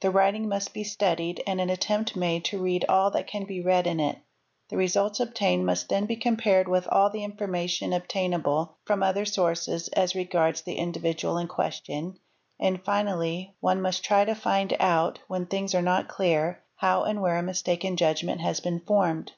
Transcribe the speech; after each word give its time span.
The 0.00 0.10
writing 0.10 0.48
must 0.48 0.72
be 0.72 0.82
studied 0.82 1.42
and 1.46 1.60
an 1.60 1.68
attempt 1.68 2.16
made 2.16 2.42
to 2.46 2.58
read 2.62 2.86
all 2.88 3.10
that 3.10 3.26
can 3.26 3.44
be 3.44 3.60
read 3.60 3.86
in 3.86 4.00
it; 4.00 4.16
the 4.70 4.78
results 4.78 5.20
'obtained 5.20 5.66
must 5.66 5.90
then 5.90 6.06
be 6.06 6.16
compared 6.16 6.68
with 6.68 6.88
all 6.90 7.10
the 7.10 7.22
information 7.22 7.92
obtainable 7.92 8.78
from 8.86 9.02
other 9.02 9.26
sources 9.26 9.88
as 9.88 10.14
regards 10.14 10.62
the 10.62 10.76
individual 10.76 11.36
in 11.36 11.48
question, 11.48 12.18
and, 12.58 12.82
finally,; 12.82 13.56
'one 13.60 13.82
must 13.82 14.02
try 14.02 14.24
to 14.24 14.34
find 14.34 14.74
out, 14.80 15.18
when 15.28 15.44
things 15.44 15.74
are 15.74 15.82
not 15.82 16.08
clear, 16.08 16.62
how 16.76 17.02
and 17.02 17.20
where 17.20 17.36
a 17.36 17.42
mistaken 17.42 17.94
judgment 17.94 18.40
has 18.40 18.60
been 18.60 18.80
formed. 18.80 19.32